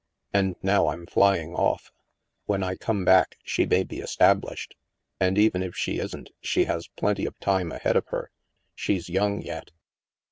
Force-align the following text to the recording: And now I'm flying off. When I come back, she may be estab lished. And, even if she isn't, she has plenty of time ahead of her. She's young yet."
And 0.33 0.55
now 0.63 0.87
I'm 0.87 1.05
flying 1.05 1.53
off. 1.53 1.91
When 2.47 2.63
I 2.63 2.73
come 2.75 3.05
back, 3.05 3.37
she 3.43 3.67
may 3.67 3.83
be 3.83 3.97
estab 3.97 4.41
lished. 4.41 4.71
And, 5.19 5.37
even 5.37 5.61
if 5.61 5.75
she 5.75 5.99
isn't, 5.99 6.31
she 6.39 6.65
has 6.65 6.87
plenty 6.97 7.27
of 7.27 7.39
time 7.39 7.71
ahead 7.71 7.95
of 7.95 8.07
her. 8.07 8.31
She's 8.73 9.09
young 9.09 9.43
yet." 9.43 9.69